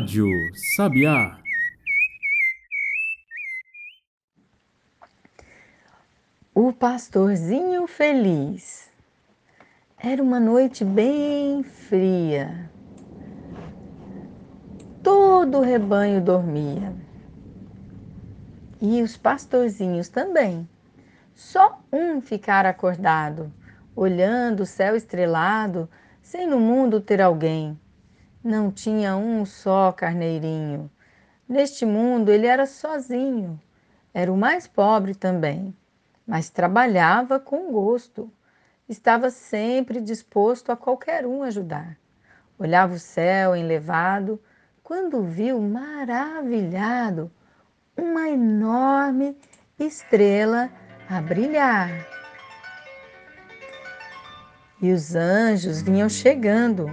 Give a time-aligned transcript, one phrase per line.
[0.00, 1.38] Rádio Sabiá.
[6.54, 8.88] O pastorzinho feliz.
[9.98, 12.70] Era uma noite bem fria.
[15.02, 16.94] Todo o rebanho dormia.
[18.80, 20.66] E os pastorzinhos também.
[21.34, 23.52] Só um ficara acordado,
[23.94, 25.86] olhando o céu estrelado,
[26.22, 27.78] sem no mundo ter alguém.
[28.42, 30.90] Não tinha um só carneirinho.
[31.46, 33.60] Neste mundo ele era sozinho.
[34.14, 35.76] Era o mais pobre também,
[36.26, 38.32] mas trabalhava com gosto.
[38.88, 41.98] Estava sempre disposto a qualquer um ajudar.
[42.58, 44.40] Olhava o céu enlevado,
[44.82, 47.30] quando viu, maravilhado,
[47.94, 49.36] uma enorme
[49.78, 50.70] estrela
[51.08, 51.90] a brilhar.
[54.80, 56.88] E os anjos vinham chegando,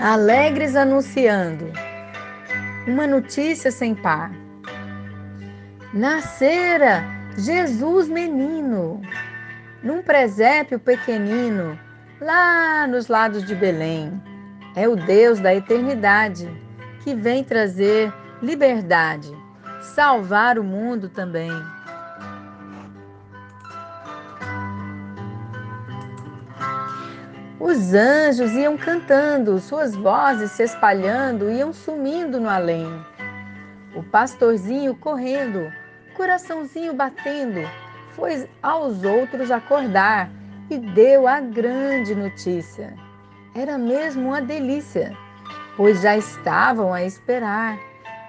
[0.00, 1.70] alegres anunciando
[2.86, 4.32] uma notícia sem par.
[5.92, 7.04] Nascera
[7.36, 9.02] Jesus menino,
[9.82, 11.78] num presépio pequenino,
[12.18, 14.10] lá nos lados de Belém.
[14.74, 16.48] É o Deus da eternidade
[17.04, 19.30] que vem trazer liberdade,
[19.82, 21.50] salvar o mundo também.
[27.60, 32.88] Os anjos iam cantando, suas vozes se espalhando, iam sumindo no além.
[33.94, 35.70] O pastorzinho correndo,
[36.14, 37.60] coraçãozinho batendo,
[38.16, 40.30] foi aos outros acordar
[40.70, 42.94] e deu a grande notícia.
[43.54, 45.14] Era mesmo uma delícia,
[45.76, 47.78] pois já estavam a esperar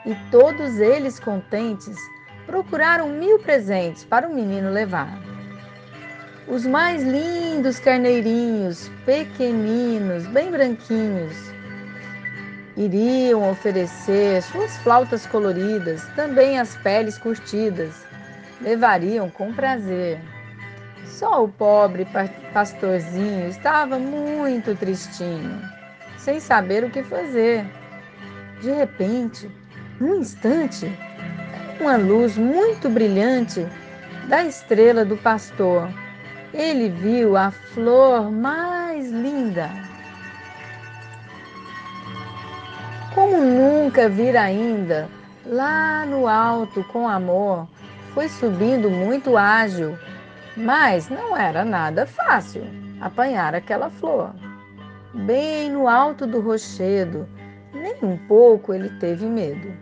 [0.05, 1.97] e todos eles contentes
[2.45, 5.30] procuraram mil presentes para o menino levar
[6.51, 11.33] os mais lindos carneirinhos, pequeninos, bem branquinhos.
[12.75, 18.05] Iriam oferecer suas flautas coloridas, também as peles curtidas.
[18.59, 20.19] Levariam com prazer.
[21.05, 22.05] Só o pobre
[22.53, 25.61] pastorzinho estava muito tristinho,
[26.17, 27.65] sem saber o que fazer.
[28.61, 29.49] De repente,
[30.01, 30.85] num instante,
[31.79, 33.65] uma luz muito brilhante
[34.27, 35.89] da estrela do pastor
[36.53, 39.69] ele viu a flor mais linda.
[43.15, 45.07] Como nunca vira ainda,
[45.45, 47.67] lá no alto com amor,
[48.13, 49.97] foi subindo muito ágil,
[50.57, 52.63] mas não era nada fácil
[52.99, 54.33] apanhar aquela flor.
[55.13, 57.27] Bem no alto do rochedo,
[57.73, 59.73] nem um pouco ele teve medo,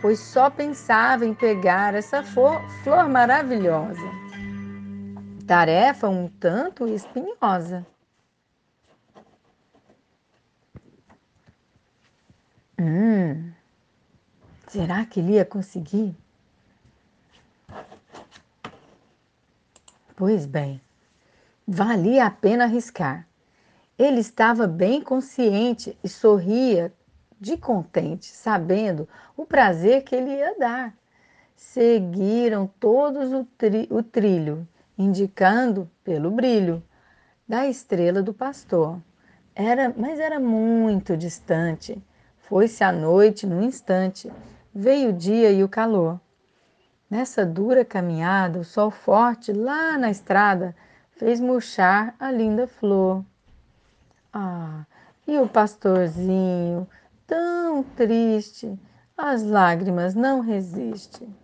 [0.00, 4.29] pois só pensava em pegar essa flor, flor maravilhosa
[5.50, 7.84] tarefa um tanto espinhosa.
[12.78, 13.50] Hum,
[14.68, 16.14] será que ele ia conseguir?
[20.14, 20.80] Pois bem,
[21.66, 23.26] valia a pena arriscar.
[23.98, 26.92] Ele estava bem consciente e sorria
[27.40, 30.94] de contente, sabendo o prazer que ele ia dar.
[31.56, 34.64] Seguiram todos o, tri o trilho
[35.00, 36.82] indicando pelo brilho
[37.48, 39.00] da estrela do pastor.
[39.54, 42.02] Era, mas era muito distante.
[42.40, 44.30] Foi-se a noite num instante,
[44.74, 46.20] veio o dia e o calor.
[47.08, 50.76] Nessa dura caminhada, o sol forte lá na estrada
[51.12, 53.24] fez murchar a linda flor.
[54.32, 54.84] Ah,
[55.26, 56.86] e o pastorzinho,
[57.26, 58.78] tão triste,
[59.16, 61.34] as lágrimas não resistem.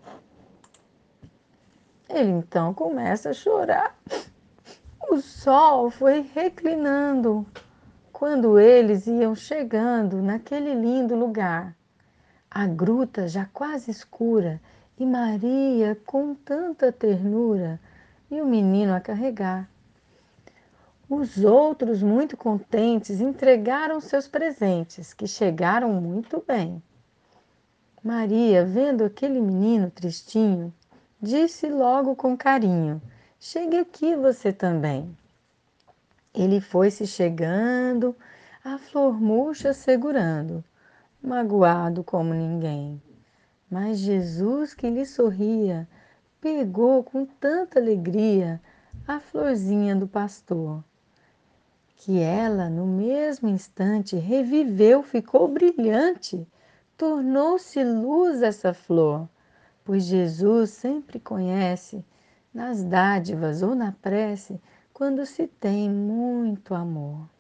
[2.09, 3.97] Ele então começa a chorar.
[5.11, 7.47] O sol foi reclinando
[8.13, 11.77] quando eles iam chegando naquele lindo lugar.
[12.51, 14.61] A gruta já quase escura
[14.99, 17.79] e Maria com tanta ternura
[18.31, 19.69] e o menino a carregar.
[21.09, 26.83] Os outros, muito contentes, entregaram seus presentes, que chegaram muito bem.
[28.03, 30.75] Maria, vendo aquele menino tristinho,
[31.21, 33.01] Disse logo com carinho:
[33.41, 35.17] Chegue aqui você também.
[36.35, 38.15] Ele foi se chegando,
[38.63, 40.63] a flor murcha segurando,
[41.23, 43.01] magoado como ninguém.
[43.71, 45.89] Mas Jesus, que lhe sorria,
[46.39, 48.61] pegou com tanta alegria
[49.09, 50.85] a florzinha do pastor,
[51.97, 56.47] que ela, no mesmo instante, reviveu, ficou brilhante,
[56.95, 59.27] tornou-se luz essa flor
[59.87, 62.05] pois Jesus sempre conhece
[62.53, 64.61] nas dádivas ou na prece
[64.93, 67.36] quando se tem muito amor.